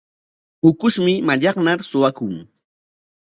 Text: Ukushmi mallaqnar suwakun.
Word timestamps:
Ukushmi 0.69 1.13
mallaqnar 1.27 1.79
suwakun. 1.89 2.33